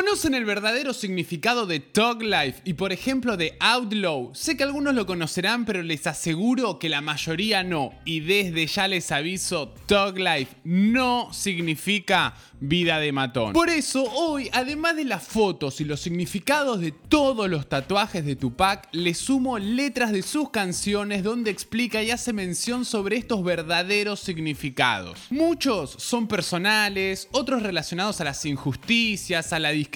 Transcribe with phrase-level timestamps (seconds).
[0.00, 4.30] ¿Conocen el verdadero significado de Tog Life y por ejemplo de Outlaw?
[4.34, 7.92] Sé que algunos lo conocerán, pero les aseguro que la mayoría no.
[8.06, 13.52] Y desde ya les aviso, Tog Life no significa vida de matón.
[13.52, 18.36] Por eso hoy, además de las fotos y los significados de todos los tatuajes de
[18.36, 24.20] Tupac, le sumo letras de sus canciones donde explica y hace mención sobre estos verdaderos
[24.20, 25.18] significados.
[25.28, 29.89] Muchos son personales, otros relacionados a las injusticias, a la discriminación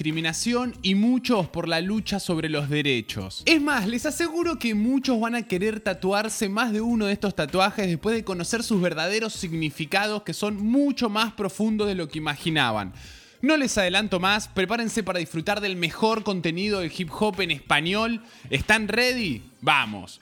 [0.81, 3.43] y muchos por la lucha sobre los derechos.
[3.45, 7.35] Es más, les aseguro que muchos van a querer tatuarse más de uno de estos
[7.35, 12.19] tatuajes después de conocer sus verdaderos significados que son mucho más profundos de lo que
[12.19, 12.93] imaginaban.
[13.41, 18.23] No les adelanto más, prepárense para disfrutar del mejor contenido del hip hop en español.
[18.49, 19.43] ¿Están ready?
[19.61, 20.19] Vamos.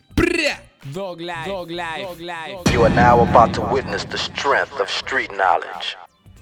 [0.91, 1.47] Dog life.
[1.47, 2.01] Dog life.
[2.01, 2.73] Dog life.
[2.73, 5.95] You are now about to witness the strength of street knowledge.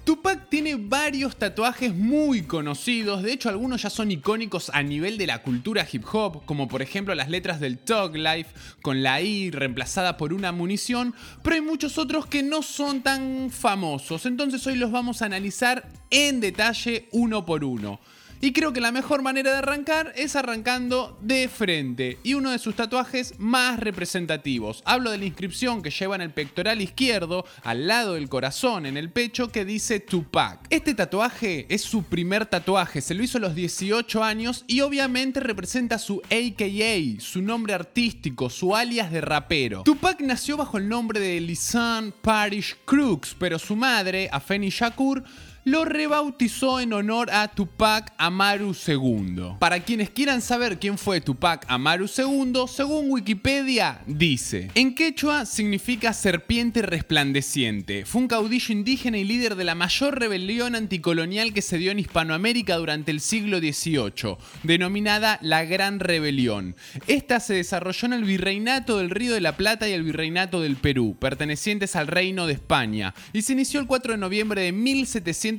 [0.03, 5.27] Tupac tiene varios tatuajes muy conocidos, de hecho algunos ya son icónicos a nivel de
[5.27, 8.49] la cultura hip hop, como por ejemplo las letras del Tug Life
[8.81, 13.51] con la I reemplazada por una munición, pero hay muchos otros que no son tan
[13.51, 17.99] famosos, entonces hoy los vamos a analizar en detalle uno por uno.
[18.43, 22.17] Y creo que la mejor manera de arrancar es arrancando de frente.
[22.23, 24.81] Y uno de sus tatuajes más representativos.
[24.83, 28.97] Hablo de la inscripción que lleva en el pectoral izquierdo, al lado del corazón, en
[28.97, 30.65] el pecho, que dice Tupac.
[30.71, 35.39] Este tatuaje es su primer tatuaje, se lo hizo a los 18 años y obviamente
[35.39, 39.83] representa su AKA, su nombre artístico, su alias de rapero.
[39.83, 45.23] Tupac nació bajo el nombre de Lisanne Parish Crooks, pero su madre, Afeni Shakur,
[45.63, 49.57] lo rebautizó en honor a Tupac Amaru II.
[49.59, 56.13] Para quienes quieran saber quién fue Tupac Amaru II, según Wikipedia, dice: En quechua significa
[56.13, 58.05] serpiente resplandeciente.
[58.05, 61.99] Fue un caudillo indígena y líder de la mayor rebelión anticolonial que se dio en
[61.99, 66.75] Hispanoamérica durante el siglo XVIII, denominada la Gran Rebelión.
[67.05, 70.75] Esta se desarrolló en el Virreinato del Río de la Plata y el Virreinato del
[70.75, 75.50] Perú, pertenecientes al Reino de España, y se inició el 4 de noviembre de 1700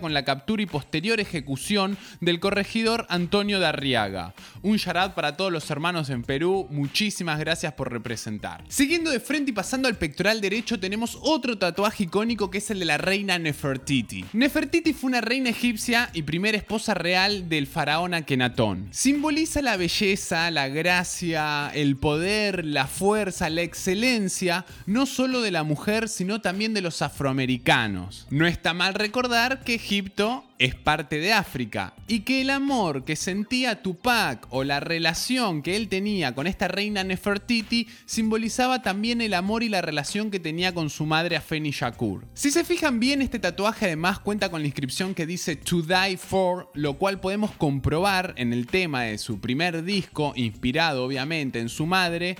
[0.00, 4.32] con la captura y posterior ejecución del corregidor Antonio de Arriaga.
[4.62, 8.64] Un charad para todos los hermanos en Perú, muchísimas gracias por representar.
[8.68, 12.78] Siguiendo de frente y pasando al pectoral derecho tenemos otro tatuaje icónico que es el
[12.78, 14.24] de la reina Nefertiti.
[14.32, 18.88] Nefertiti fue una reina egipcia y primera esposa real del faraón Akenatón.
[18.92, 25.64] Simboliza la belleza, la gracia, el poder, la fuerza, la excelencia, no solo de la
[25.64, 28.26] mujer, sino también de los afroamericanos.
[28.30, 29.23] No está mal recordar
[29.64, 34.80] que Egipto es parte de África y que el amor que sentía Tupac o la
[34.80, 40.30] relación que él tenía con esta reina Nefertiti simbolizaba también el amor y la relación
[40.30, 42.26] que tenía con su madre Afeni Shakur.
[42.34, 46.18] Si se fijan bien, este tatuaje además cuenta con la inscripción que dice To Die
[46.18, 51.70] For, lo cual podemos comprobar en el tema de su primer disco, inspirado obviamente en
[51.70, 52.36] su madre,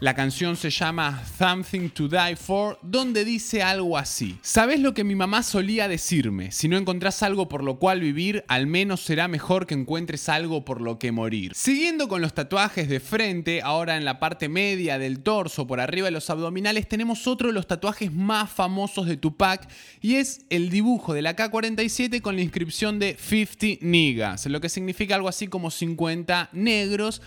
[0.00, 4.38] la canción se llama Something to Die For, donde dice algo así.
[4.42, 6.52] ¿Sabes lo que mi mamá solía decirme?
[6.52, 10.64] Si no encontrás algo por lo cual vivir, al menos será mejor que encuentres algo
[10.64, 11.52] por lo que morir.
[11.54, 16.06] Siguiendo con los tatuajes de frente, ahora en la parte media del torso, por arriba
[16.06, 19.68] de los abdominales, tenemos otro de los tatuajes más famosos de Tupac
[20.00, 24.68] y es el dibujo de la K-47 con la inscripción de 50 niggas, lo que
[24.68, 27.20] significa algo así como 50 negros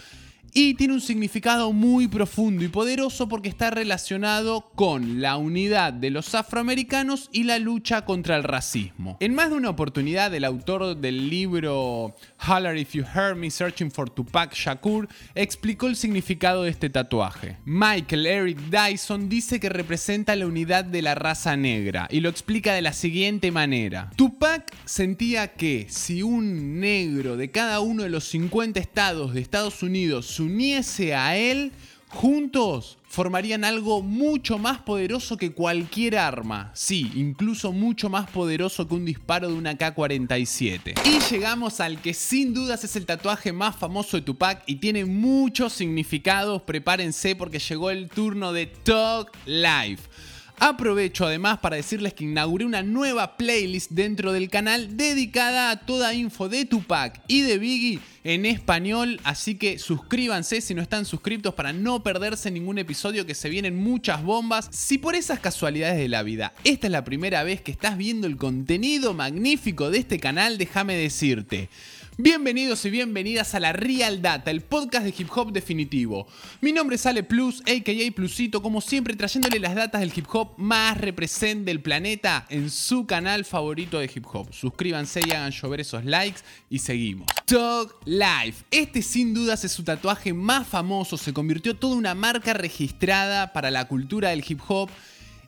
[0.53, 6.09] y tiene un significado muy profundo y poderoso porque está relacionado con la unidad de
[6.09, 9.17] los afroamericanos y la lucha contra el racismo.
[9.19, 12.15] En más de una oportunidad, el autor del libro
[12.47, 17.57] Holler If You Heard Me Searching for Tupac Shakur explicó el significado de este tatuaje.
[17.65, 22.73] Michael Eric Dyson dice que representa la unidad de la raza negra y lo explica
[22.73, 24.11] de la siguiente manera.
[24.15, 29.83] Tupac sentía que si un negro de cada uno de los 50 estados de Estados
[29.83, 31.71] Unidos uniese a él,
[32.09, 36.71] juntos formarían algo mucho más poderoso que cualquier arma.
[36.73, 40.93] Sí, incluso mucho más poderoso que un disparo de una K-47.
[41.05, 45.03] Y llegamos al que sin dudas es el tatuaje más famoso de Tupac y tiene
[45.03, 46.61] muchos significados.
[46.61, 50.03] Prepárense porque llegó el turno de Talk Life.
[50.63, 56.13] Aprovecho además para decirles que inauguré una nueva playlist dentro del canal dedicada a toda
[56.13, 61.55] info de Tupac y de Biggie en español, así que suscríbanse si no están suscritos
[61.55, 64.69] para no perderse ningún episodio que se vienen muchas bombas.
[64.69, 68.27] Si por esas casualidades de la vida esta es la primera vez que estás viendo
[68.27, 71.69] el contenido magnífico de este canal, déjame decirte
[72.17, 76.27] Bienvenidos y bienvenidas a la Real Data, el podcast de hip hop definitivo.
[76.59, 80.51] Mi nombre es Ale Plus, aka Plusito, como siempre trayéndole las datas del hip hop
[80.57, 84.53] más represent del planeta en su canal favorito de hip hop.
[84.53, 87.27] Suscríbanse y hagan llover esos likes y seguimos.
[87.45, 88.65] Talk Life.
[88.71, 93.71] Este sin dudas es su tatuaje más famoso, se convirtió toda una marca registrada para
[93.71, 94.89] la cultura del hip hop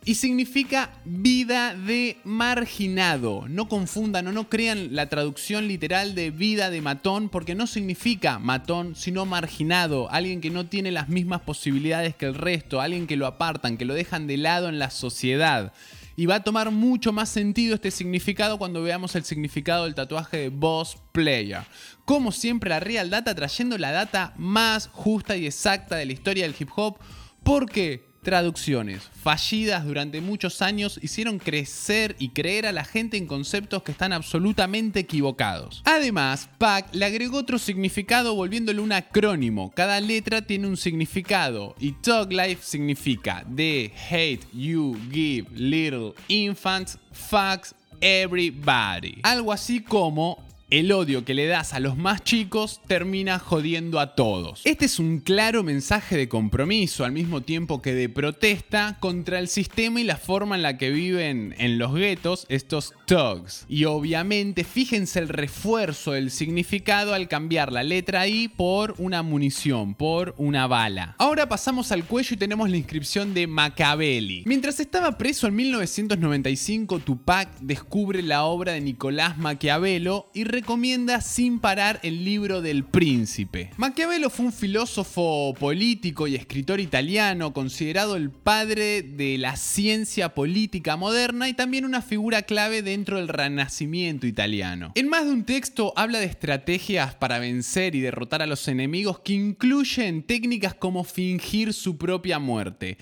[0.06, 3.48] y significa vida de marginado.
[3.48, 8.40] No confundan o no crean la traducción literal de vida de matón porque no significa
[8.40, 13.18] matón, sino marginado, alguien que no tiene las mismas posibilidades que el resto, alguien que
[13.18, 15.74] lo apartan, que lo dejan de lado en la sociedad.
[16.16, 20.38] Y va a tomar mucho más sentido este significado cuando veamos el significado del tatuaje
[20.38, 21.64] de Boss Player.
[22.06, 26.44] Como siempre, la Real Data trayendo la data más justa y exacta de la historia
[26.44, 26.98] del hip hop.
[27.44, 33.84] Porque traducciones fallidas durante muchos años hicieron crecer y creer a la gente en conceptos
[33.84, 35.82] que están absolutamente equivocados.
[35.86, 39.72] Además, Pac le agregó otro significado volviéndolo un acrónimo.
[39.76, 46.98] Cada letra tiene un significado y Talk Life significa The Hate You Give Little Infants
[47.12, 49.20] Fucks Everybody.
[49.24, 50.44] Algo así como
[50.80, 54.62] el odio que le das a los más chicos termina jodiendo a todos.
[54.64, 59.50] Este es un claro mensaje de compromiso al mismo tiempo que de protesta contra el
[59.50, 63.68] sistema y la forma en la que viven en los guetos estos thugs.
[63.70, 69.94] Y obviamente fíjense el refuerzo del significado al cambiar la letra I por una munición,
[69.94, 71.16] por una bala.
[71.20, 74.42] Ahora pasamos al cuello y tenemos la inscripción de Machiavelli.
[74.48, 81.60] Mientras estaba preso en 1995, Tupac descubre la obra de Nicolás Maquiavelo y recomienda sin
[81.60, 83.72] parar el libro del príncipe.
[83.76, 90.96] Maquiavelo fue un filósofo político y escritor italiano considerado el padre de la ciencia política
[90.96, 94.94] moderna y también una figura clave dentro del renacimiento italiano.
[94.96, 99.20] En más de un texto habla de estrategias para vencer y derrotar a los enemigos
[99.20, 102.98] que incluyen técnicas como fingir su propia muerte.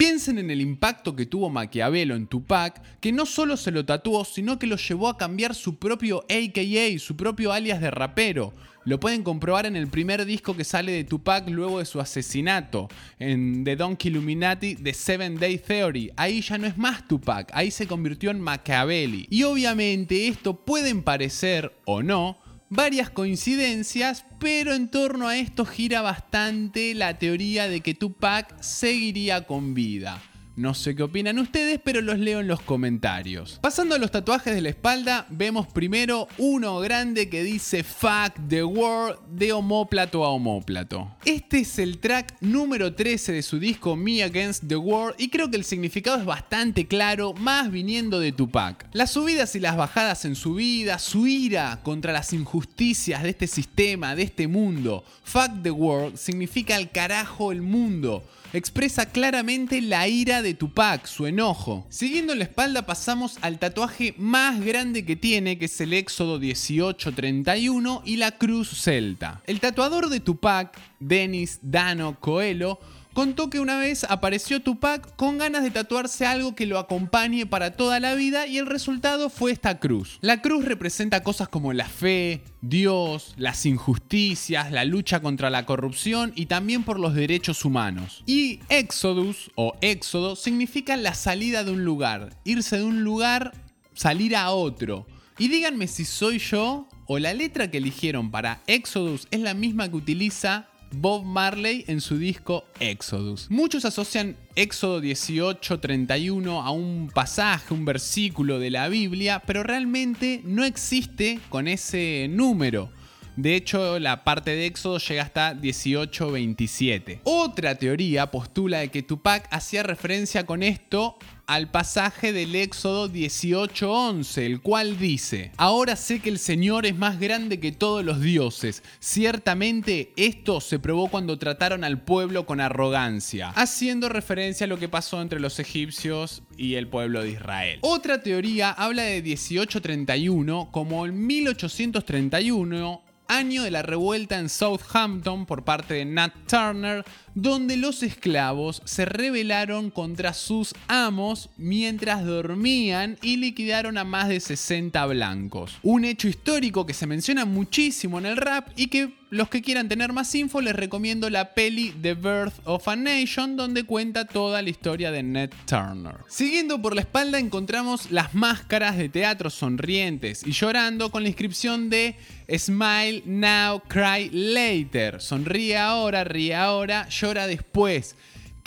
[0.00, 4.24] Piensen en el impacto que tuvo Maquiavelo en Tupac, que no solo se lo tatuó,
[4.24, 8.54] sino que lo llevó a cambiar su propio AKA, su propio alias de rapero.
[8.86, 12.88] Lo pueden comprobar en el primer disco que sale de Tupac luego de su asesinato,
[13.18, 16.10] en The Donkey Illuminati The Seven Day Theory.
[16.16, 19.26] Ahí ya no es más Tupac, ahí se convirtió en Machiavelli.
[19.28, 22.38] Y obviamente esto pueden parecer o no
[22.70, 29.46] varias coincidencias, pero en torno a esto gira bastante la teoría de que Tupac seguiría
[29.46, 30.22] con vida.
[30.60, 33.58] No sé qué opinan ustedes, pero los leo en los comentarios.
[33.62, 38.62] Pasando a los tatuajes de la espalda, vemos primero uno grande que dice Fuck the
[38.62, 41.16] World de homóplato a homóplato.
[41.24, 45.50] Este es el track número 13 de su disco Me Against the World y creo
[45.50, 48.86] que el significado es bastante claro, más viniendo de Tupac.
[48.92, 53.46] Las subidas y las bajadas en su vida, su ira contra las injusticias de este
[53.46, 55.04] sistema, de este mundo.
[55.24, 61.26] Fuck the World significa el carajo el mundo expresa claramente la ira de Tupac, su
[61.26, 61.86] enojo.
[61.88, 68.02] Siguiendo la espalda pasamos al tatuaje más grande que tiene, que es el Éxodo 1831
[68.04, 69.42] y la cruz celta.
[69.46, 72.78] El tatuador de Tupac, Dennis Dano Coelho,
[73.12, 77.72] contó que una vez apareció Tupac con ganas de tatuarse algo que lo acompañe para
[77.72, 80.18] toda la vida y el resultado fue esta cruz.
[80.20, 86.32] La cruz representa cosas como la fe, Dios, las injusticias, la lucha contra la corrupción
[86.34, 88.22] y también por los derechos humanos.
[88.26, 93.52] Y Exodus o Éxodo significa la salida de un lugar, irse de un lugar,
[93.94, 95.06] salir a otro.
[95.38, 99.88] Y díganme si soy yo o la letra que eligieron para Exodus es la misma
[99.88, 103.50] que utiliza Bob Marley en su disco Exodus.
[103.50, 110.64] Muchos asocian Éxodo 18:31 a un pasaje, un versículo de la Biblia, pero realmente no
[110.64, 112.90] existe con ese número.
[113.36, 117.20] De hecho, la parte de Éxodo llega hasta 18:27.
[117.24, 121.16] Otra teoría postula de que Tupac hacía referencia con esto
[121.50, 127.18] al pasaje del Éxodo 18:11, el cual dice, Ahora sé que el Señor es más
[127.18, 128.84] grande que todos los dioses.
[129.00, 134.88] Ciertamente esto se probó cuando trataron al pueblo con arrogancia, haciendo referencia a lo que
[134.88, 137.80] pasó entre los egipcios y el pueblo de Israel.
[137.80, 145.64] Otra teoría habla de 1831 como el 1831 año de la revuelta en Southampton por
[145.64, 153.36] parte de Nat Turner, donde los esclavos se rebelaron contra sus amos mientras dormían y
[153.36, 155.78] liquidaron a más de 60 blancos.
[155.82, 159.88] Un hecho histórico que se menciona muchísimo en el rap y que los que quieran
[159.88, 164.60] tener más info les recomiendo la peli The Birth of a Nation donde cuenta toda
[164.60, 166.16] la historia de Ned Turner.
[166.28, 171.90] Siguiendo por la espalda encontramos las máscaras de teatro sonrientes y llorando con la inscripción
[171.90, 172.16] de
[172.52, 175.20] Smile Now, Cry Later.
[175.20, 178.16] Sonríe ahora, ríe ahora, llora después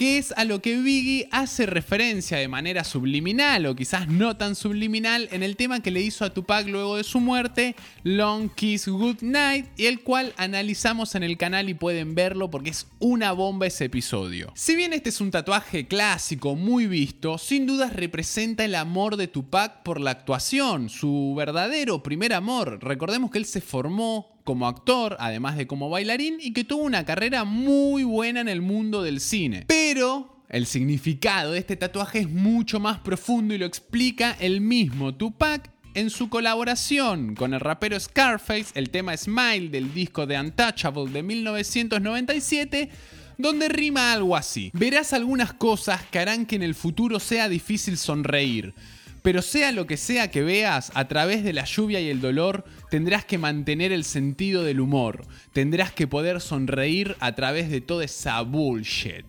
[0.03, 4.53] que es a lo que Biggie hace referencia de manera subliminal o quizás no tan
[4.53, 8.89] subliminal en el tema que le hizo a Tupac luego de su muerte, Long Kiss
[8.89, 13.31] Good Night, y el cual analizamos en el canal y pueden verlo porque es una
[13.31, 14.51] bomba ese episodio.
[14.55, 19.29] Si bien este es un tatuaje clásico muy visto, sin dudas representa el amor de
[19.29, 22.79] Tupac por la actuación, su verdadero primer amor.
[22.81, 27.05] Recordemos que él se formó como actor, además de como bailarín, y que tuvo una
[27.05, 29.65] carrera muy buena en el mundo del cine.
[29.67, 35.15] Pero el significado de este tatuaje es mucho más profundo y lo explica el mismo
[35.15, 41.11] Tupac en su colaboración con el rapero Scarface, el tema Smile del disco de Untouchable
[41.11, 42.89] de 1997,
[43.37, 44.71] donde rima algo así.
[44.73, 48.73] Verás algunas cosas que harán que en el futuro sea difícil sonreír.
[49.23, 52.65] Pero sea lo que sea que veas, a través de la lluvia y el dolor,
[52.91, 55.25] tendrás que mantener el sentido del humor.
[55.53, 59.25] Tendrás que poder sonreír a través de toda esa bullshit.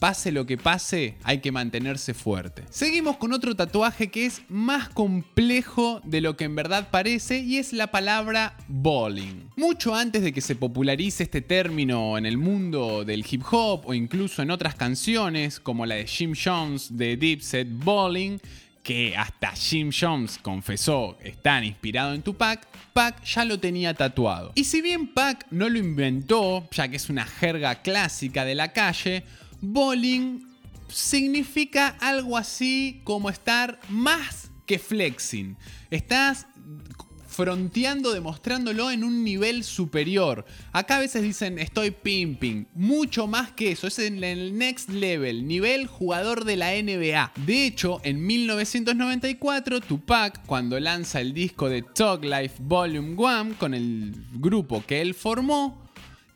[0.00, 2.64] Pase lo que pase, hay que mantenerse fuerte.
[2.68, 7.56] Seguimos con otro tatuaje que es más complejo de lo que en verdad parece y
[7.56, 9.48] es la palabra bowling.
[9.56, 13.94] Mucho antes de que se popularice este término en el mundo del hip hop o
[13.94, 18.38] incluso en otras canciones como la de Jim Jones de Dipset Bowling,
[18.86, 24.52] que hasta Jim Jones confesó estar inspirado en Tupac, Pac ya lo tenía tatuado.
[24.54, 28.72] Y si bien Pac no lo inventó, ya que es una jerga clásica de la
[28.72, 29.24] calle,
[29.60, 30.46] bowling
[30.86, 35.56] significa algo así como estar más que flexing.
[35.90, 36.46] Estás
[37.36, 40.46] fronteando, demostrándolo en un nivel superior.
[40.72, 45.46] Acá a veces dicen estoy pimping, mucho más que eso, es en el next level,
[45.46, 47.32] nivel jugador de la NBA.
[47.44, 53.74] De hecho, en 1994, Tupac, cuando lanza el disco de Talk Life Volume 1 con
[53.74, 55.86] el grupo que él formó,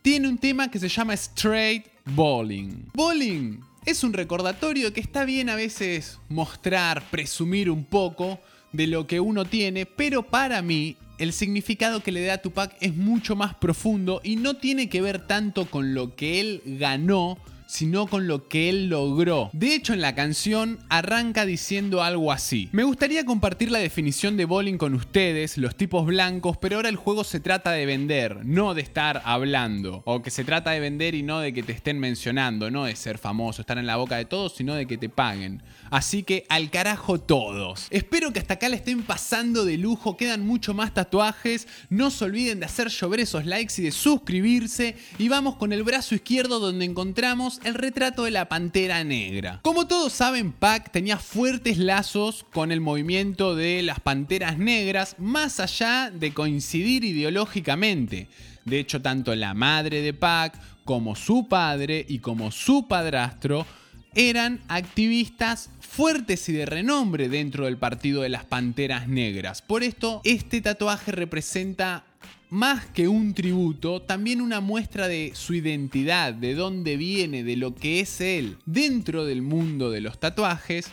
[0.02, 2.90] tiene un tema que se llama Straight Bowling.
[2.92, 8.38] Bowling es un recordatorio que está bien a veces mostrar, presumir un poco,
[8.72, 12.74] de lo que uno tiene, pero para mí el significado que le da a Tupac
[12.80, 17.36] es mucho más profundo y no tiene que ver tanto con lo que él ganó,
[17.70, 19.48] sino con lo que él logró.
[19.52, 22.68] De hecho, en la canción arranca diciendo algo así.
[22.72, 26.96] Me gustaría compartir la definición de bowling con ustedes, los tipos blancos, pero ahora el
[26.96, 30.02] juego se trata de vender, no de estar hablando.
[30.04, 32.96] O que se trata de vender y no de que te estén mencionando, no de
[32.96, 35.62] ser famoso, estar en la boca de todos, sino de que te paguen.
[35.90, 37.86] Así que al carajo todos.
[37.90, 41.68] Espero que hasta acá le estén pasando de lujo, quedan mucho más tatuajes.
[41.88, 44.96] No se olviden de hacer llover esos likes y de suscribirse.
[45.18, 49.60] Y vamos con el brazo izquierdo donde encontramos el retrato de la pantera negra.
[49.62, 55.60] Como todos saben, Pac tenía fuertes lazos con el movimiento de las panteras negras, más
[55.60, 58.28] allá de coincidir ideológicamente.
[58.64, 63.66] De hecho, tanto la madre de Pac como su padre y como su padrastro
[64.14, 69.62] eran activistas fuertes y de renombre dentro del partido de las Panteras Negras.
[69.62, 72.04] Por esto, este tatuaje representa
[72.50, 77.74] más que un tributo, también una muestra de su identidad, de dónde viene, de lo
[77.74, 78.58] que es él.
[78.66, 80.90] Dentro del mundo de los tatuajes,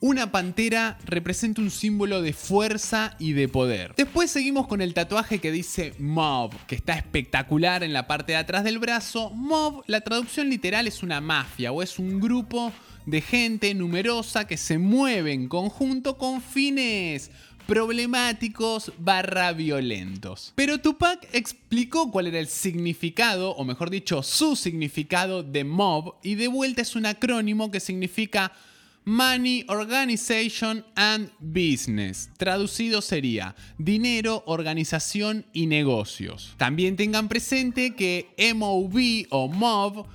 [0.00, 3.92] una pantera representa un símbolo de fuerza y de poder.
[3.94, 8.38] Después seguimos con el tatuaje que dice Mob, que está espectacular en la parte de
[8.38, 9.28] atrás del brazo.
[9.34, 12.72] Mob, la traducción literal es una mafia o es un grupo
[13.04, 17.30] de gente numerosa que se mueve en conjunto con fines
[17.70, 20.52] problemáticos barra violentos.
[20.56, 26.34] Pero Tupac explicó cuál era el significado, o mejor dicho, su significado de mob, y
[26.34, 28.50] de vuelta es un acrónimo que significa
[29.04, 32.30] Money, Organization and Business.
[32.36, 36.54] Traducido sería dinero, organización y negocios.
[36.56, 40.06] También tengan presente que MOB o MOB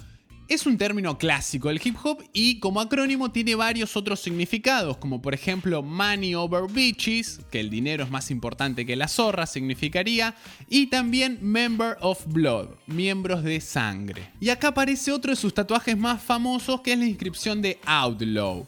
[0.47, 5.21] es un término clásico del hip hop y como acrónimo tiene varios otros significados, como
[5.21, 10.35] por ejemplo money over bitches, que el dinero es más importante que la zorra, significaría,
[10.69, 14.29] y también member of blood, miembros de sangre.
[14.39, 18.67] Y acá aparece otro de sus tatuajes más famosos, que es la inscripción de outlaw.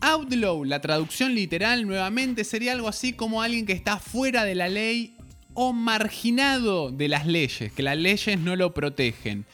[0.00, 4.68] Outlaw, la traducción literal nuevamente sería algo así como alguien que está fuera de la
[4.68, 5.16] ley
[5.54, 9.46] o marginado de las leyes, que las leyes no lo protegen.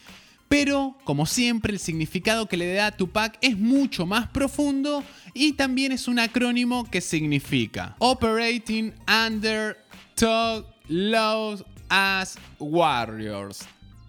[0.51, 5.01] Pero, como siempre, el significado que le da Tupac es mucho más profundo
[5.33, 9.77] y también es un acrónimo que significa Operating Under
[10.13, 13.65] Tug Laws as warriors.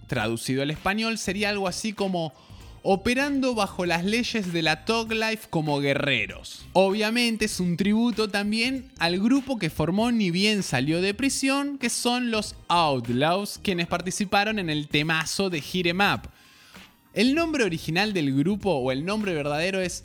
[0.08, 2.32] Traducido al español sería algo así como
[2.82, 6.66] operando bajo las leyes de la Tog Life como guerreros.
[6.72, 11.90] Obviamente es un tributo también al grupo que formó ni bien salió de prisión, que
[11.90, 16.28] son los Outlaws, quienes participaron en el temazo de Hit 'em Up.
[17.14, 20.04] El nombre original del grupo o el nombre verdadero es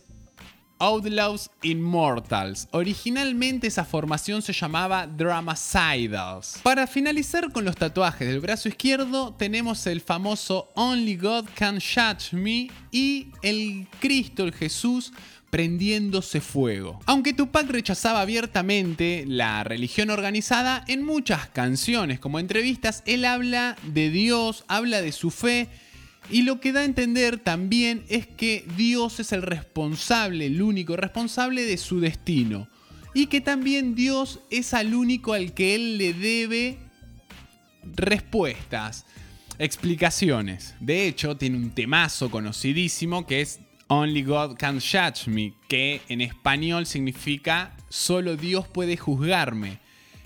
[0.80, 2.68] Outlaws Immortals.
[2.72, 6.60] Originalmente esa formación se llamaba Dramacidals.
[6.64, 12.34] Para finalizar con los tatuajes del brazo izquierdo tenemos el famoso Only God Can Judge
[12.34, 15.12] Me y el Cristo, el Jesús,
[15.50, 17.00] prendiéndose fuego.
[17.06, 24.10] Aunque Tupac rechazaba abiertamente la religión organizada, en muchas canciones como entrevistas él habla de
[24.10, 25.70] Dios, habla de su fe
[26.30, 30.98] y lo que da a entender también es que Dios es el responsable, el único
[30.98, 32.68] responsable de su destino.
[33.14, 36.78] Y que también Dios es al único al que él le debe
[37.96, 39.06] respuestas,
[39.58, 40.76] explicaciones.
[40.80, 46.22] De hecho, tiene un temazo conocidísimo que es Only God Can Judge Me, que en
[46.22, 49.80] español significa Solo Dios puede juzgarme.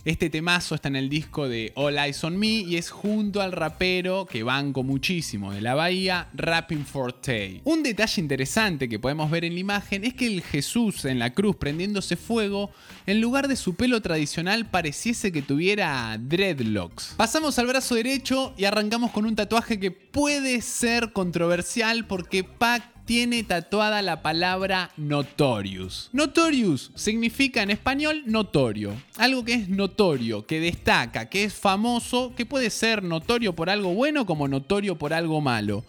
[0.04, 3.52] Este temazo está en el disco de All Eyes on Me y es junto al
[3.52, 7.62] rapero que banco muchísimo de la bahía, Rapping Forte.
[7.66, 11.36] Un detalle interesante que podemos ver en la imagen es que el Jesús en la
[11.36, 12.72] cruz prendiéndose fuego,
[13.06, 17.14] en lugar de su pelo tradicional pareciese que tuviera dreadlocks.
[17.16, 22.92] Pasamos al brazo derecho y arrancamos con un tatuaje que puede ser controversial porque Pac
[23.06, 26.10] tiene tatuada la palabra notorious.
[26.14, 32.46] Notorious significa en español notorio, algo que es notorio, que destaca, que es famoso, que
[32.46, 35.84] puede ser notorio por algo bueno como notorio por algo malo.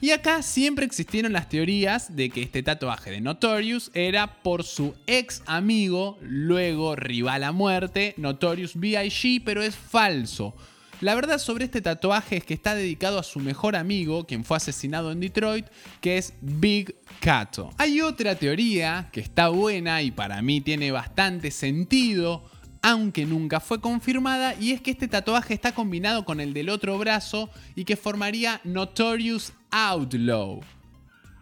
[0.00, 4.94] Y acá siempre existieron las teorías de que este tatuaje de Notorious era por su
[5.08, 10.54] ex amigo, luego rival a muerte, Notorious B.I.G., pero es falso.
[11.00, 14.56] La verdad sobre este tatuaje es que está dedicado a su mejor amigo, quien fue
[14.56, 15.66] asesinado en Detroit,
[16.00, 17.70] que es Big Cato.
[17.78, 22.42] Hay otra teoría que está buena y para mí tiene bastante sentido,
[22.82, 26.98] aunque nunca fue confirmada, y es que este tatuaje está combinado con el del otro
[26.98, 30.62] brazo y que formaría Notorious Outlaw.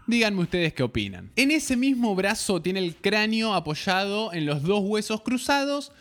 [0.07, 1.33] Díganme ustedes qué opinan.
[1.35, 5.93] En ese mismo brazo tiene el cráneo apoyado en los dos huesos cruzados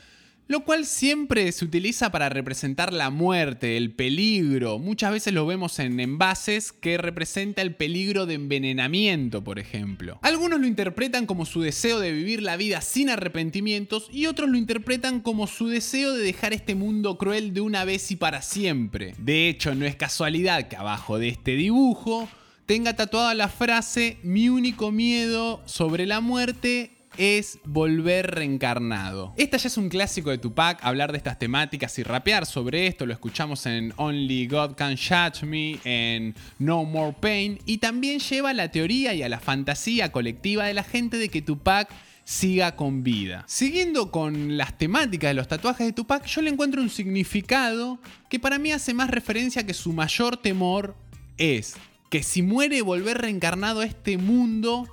[0.47, 4.77] lo cual siempre se utiliza para representar la muerte, el peligro.
[4.79, 10.19] Muchas veces lo vemos en envases que representa el peligro de envenenamiento, por ejemplo.
[10.21, 14.58] Algunos lo interpretan como su deseo de vivir la vida sin arrepentimientos y otros lo
[14.58, 19.15] interpretan como su deseo de dejar este mundo cruel de una vez y para siempre.
[19.17, 22.29] De hecho, no es casualidad que abajo de este dibujo
[22.65, 29.34] tenga tatuada la frase mi único miedo sobre la muerte es volver reencarnado.
[29.38, 33.06] Esta ya es un clásico de Tupac, hablar de estas temáticas y rapear sobre esto,
[33.06, 38.51] lo escuchamos en Only God Can Judge Me, en No More Pain, y también lleva
[38.51, 41.89] a la teoría y a la fantasía colectiva de la gente de que Tupac
[42.25, 43.45] siga con vida.
[43.47, 47.99] Siguiendo con las temáticas de los tatuajes de Tupac, yo le encuentro un significado
[48.30, 50.95] que para mí hace más referencia a que su mayor temor
[51.38, 51.75] es
[52.10, 54.88] que si muere volver reencarnado a este mundo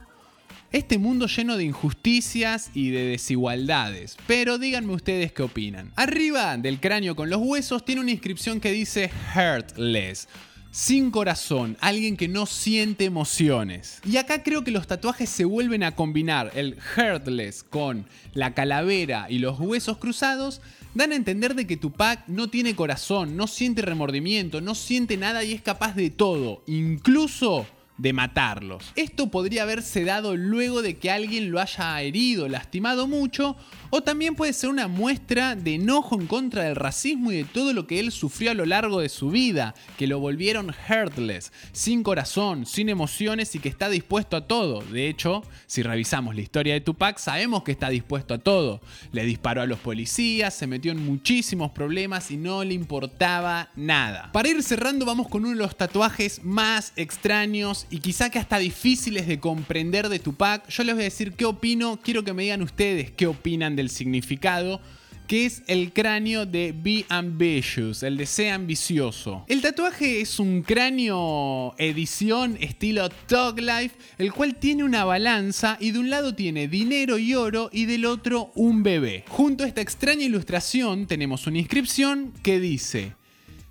[0.72, 4.16] este mundo lleno de injusticias y de desigualdades.
[4.26, 5.92] Pero díganme ustedes qué opinan.
[5.96, 10.28] Arriba del cráneo con los huesos tiene una inscripción que dice Heartless.
[10.70, 14.00] Sin corazón, alguien que no siente emociones.
[14.06, 19.26] Y acá creo que los tatuajes se vuelven a combinar el Heartless con la calavera
[19.28, 20.62] y los huesos cruzados
[20.94, 25.44] dan a entender de que Tupac no tiene corazón, no siente remordimiento, no siente nada
[25.44, 27.66] y es capaz de todo, incluso
[27.98, 28.92] de matarlos.
[28.96, 33.56] Esto podría haberse dado luego de que alguien lo haya herido, lastimado mucho,
[33.94, 37.74] o también puede ser una muestra de enojo en contra del racismo y de todo
[37.74, 42.02] lo que él sufrió a lo largo de su vida, que lo volvieron heartless, sin
[42.02, 44.80] corazón, sin emociones y que está dispuesto a todo.
[44.80, 48.80] De hecho, si revisamos la historia de Tupac, sabemos que está dispuesto a todo.
[49.12, 54.32] Le disparó a los policías, se metió en muchísimos problemas y no le importaba nada.
[54.32, 58.56] Para ir cerrando, vamos con uno de los tatuajes más extraños y quizá que hasta
[58.56, 60.66] difíciles de comprender de Tupac.
[60.70, 63.90] Yo les voy a decir qué opino, quiero que me digan ustedes qué opinan del
[63.90, 64.80] significado
[65.26, 69.44] que es el cráneo de Be Ambitious, el de Ambicioso.
[69.48, 75.92] El tatuaje es un cráneo edición estilo Talk Life, el cual tiene una balanza y
[75.92, 79.24] de un lado tiene dinero y oro y del otro un bebé.
[79.28, 83.14] Junto a esta extraña ilustración tenemos una inscripción que dice,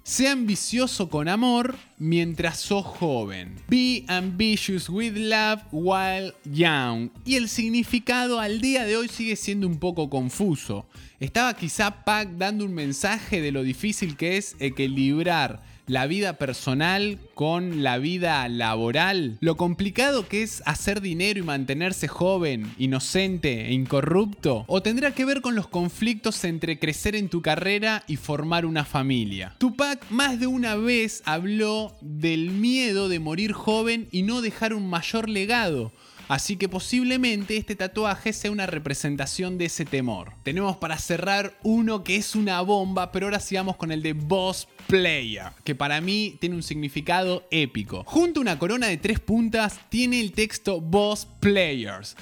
[0.04, 3.56] Sé ambicioso con amor mientras sos joven.
[3.68, 7.12] Be ambitious with love while young.
[7.24, 10.88] Y el significado al día de hoy sigue siendo un poco confuso.
[11.20, 17.20] Estaba quizá Pac dando un mensaje de lo difícil que es equilibrar la vida personal
[17.34, 23.74] con la vida laboral, lo complicado que es hacer dinero y mantenerse joven, inocente e
[23.74, 28.66] incorrupto, o tendrá que ver con los conflictos entre crecer en tu carrera y formar
[28.66, 29.56] una familia.
[29.58, 34.90] Tupac más de una vez habló del miedo de morir joven y no dejar un
[34.90, 35.92] mayor legado.
[36.32, 40.32] Así que posiblemente este tatuaje sea una representación de ese temor.
[40.44, 44.66] Tenemos para cerrar uno que es una bomba, pero ahora sigamos con el de Boss
[44.88, 48.06] Player, que para mí tiene un significado épico.
[48.06, 52.16] Junto a una corona de tres puntas tiene el texto Boss Players.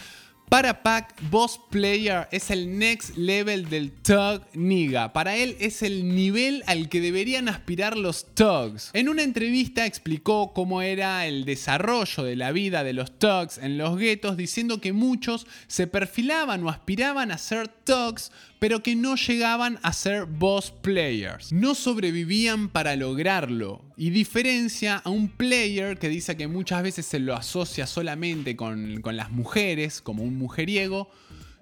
[0.49, 5.13] Para Pac, Boss Player es el next level del Tug Niga.
[5.13, 8.89] Para él es el nivel al que deberían aspirar los Tugs.
[8.93, 13.77] En una entrevista explicó cómo era el desarrollo de la vida de los Tugs en
[13.77, 19.15] los guetos, diciendo que muchos se perfilaban o aspiraban a ser Tugs, pero que no
[19.17, 21.53] llegaban a ser Boss Players.
[21.53, 23.85] No sobrevivían para lograrlo.
[23.95, 29.01] Y diferencia a un player que dice que muchas veces se lo asocia solamente con,
[29.01, 31.09] con las mujeres, como un mujeriego,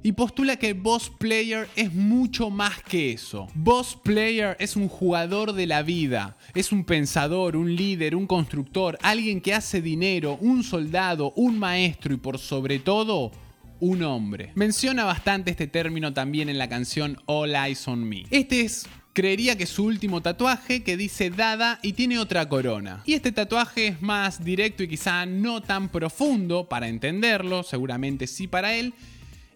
[0.03, 3.47] y postula que Boss Player es mucho más que eso.
[3.55, 8.97] Boss Player es un jugador de la vida, es un pensador, un líder, un constructor,
[9.01, 13.31] alguien que hace dinero, un soldado, un maestro y por sobre todo
[13.79, 14.51] un hombre.
[14.55, 18.23] Menciona bastante este término también en la canción All Eyes on Me.
[18.29, 18.87] Este es
[19.17, 23.01] creería que su último tatuaje que dice Dada y tiene otra corona.
[23.03, 28.45] Y este tatuaje es más directo y quizá no tan profundo para entenderlo, seguramente sí
[28.45, 28.93] para él,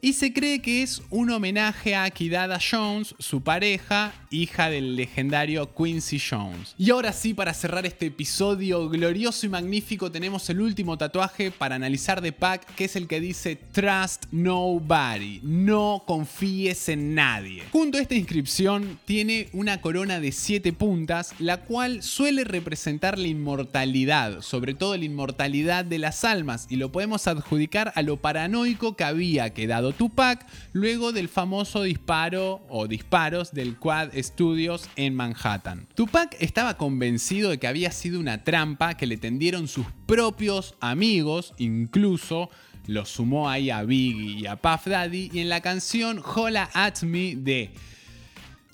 [0.02, 5.74] y se cree que es un homenaje a Kidada Jones, su pareja, hija del legendario
[5.76, 6.74] Quincy Jones.
[6.78, 11.76] Y ahora sí, para cerrar este episodio glorioso y magnífico, tenemos el último tatuaje para
[11.76, 17.64] analizar de Pac, que es el que dice Trust Nobody, no confíes en nadie.
[17.72, 23.28] Junto a esta inscripción tiene una corona de 7 puntas, la cual suele representar la
[23.28, 28.96] inmortalidad, sobre todo la inmortalidad de las almas, y lo podemos adjudicar a lo paranoico
[28.96, 35.88] que había quedado Tupac luego del famoso disparo o disparos del Quad Studios en Manhattan.
[35.96, 41.54] Tupac estaba convencido de que había sido una trampa que le tendieron sus propios amigos,
[41.58, 42.50] incluso
[42.88, 47.04] lo sumó ahí a Biggie y a Puff Daddy, y en la canción Hola at
[47.04, 47.74] Me de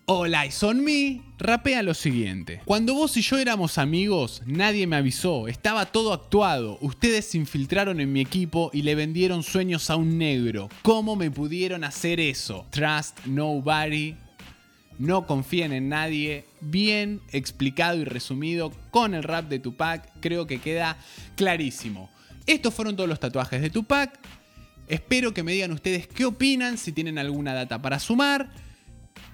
[0.10, 2.62] All Eyes on Me, rapea lo siguiente.
[2.64, 8.00] Cuando vos y yo éramos amigos, nadie me avisó, estaba todo actuado, ustedes se infiltraron
[8.00, 10.70] en mi equipo y le vendieron sueños a un negro.
[10.82, 12.66] ¿Cómo me pudieron hacer eso?
[12.70, 14.16] Trust nobody,
[14.98, 20.62] no confíen en nadie, bien explicado y resumido con el rap de Tupac, creo que
[20.62, 20.96] queda
[21.36, 22.10] clarísimo.
[22.46, 24.18] Estos fueron todos los tatuajes de Tupac.
[24.88, 28.67] Espero que me digan ustedes qué opinan, si tienen alguna data para sumar.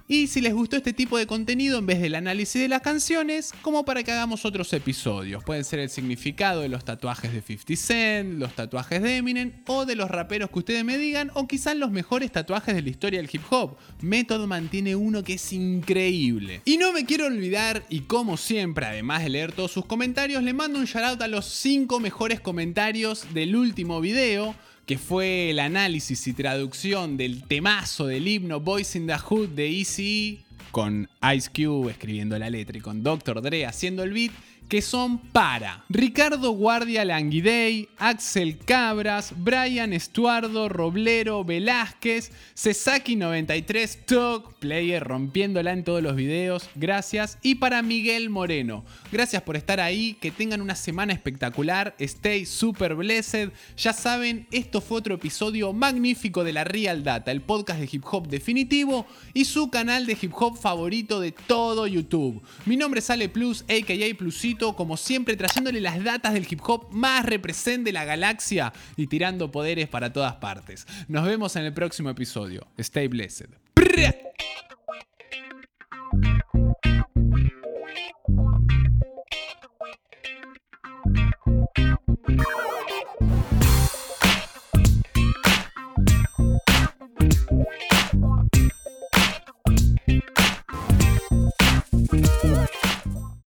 [0.06, 3.54] Y si les gustó este tipo de contenido en vez del análisis de las canciones,
[3.62, 5.44] como para que hagamos otros episodios.
[5.46, 9.86] Pueden ser el significado de los tatuajes de 50 Cent, los tatuajes de Eminem o
[9.86, 13.22] de los raperos que ustedes me digan, o quizás los mejores tatuajes de la historia
[13.22, 13.78] del hip hop.
[14.02, 16.62] Method mantiene uno que es increíble.
[16.66, 20.54] Y no me quiero olvidar, y como siempre, además de leer todos sus comentarios, le
[20.54, 24.54] mando un shoutout a los 5 mejores comentarios del último video
[24.86, 29.70] que fue el análisis y traducción del temazo del himno Boys in the Hood de
[29.70, 33.42] Easy con Ice Cube escribiendo la letra y con Dr.
[33.42, 34.32] Dre haciendo el beat
[34.74, 45.04] que son para Ricardo Guardia Languidey, Axel Cabras, Brian Estuardo, Roblero, Velázquez, Sesaki93, Talk, Player
[45.04, 47.38] rompiéndola en todos los videos, gracias.
[47.44, 52.96] Y para Miguel Moreno, gracias por estar ahí, que tengan una semana espectacular, stay super
[52.96, 53.52] blessed.
[53.78, 58.06] Ya saben, esto fue otro episodio magnífico de la Real Data, el podcast de hip
[58.10, 59.06] hop definitivo
[59.36, 62.42] y su canal de hip hop favorito de todo YouTube.
[62.66, 66.88] Mi nombre es Ale Plus, aka Plusito, como siempre, trayéndole las datas del hip hop
[66.92, 70.88] más represent de la galaxia y tirando poderes para todas partes.
[71.10, 72.66] Nos vemos en el próximo episodio.
[72.78, 73.50] Stay blessed.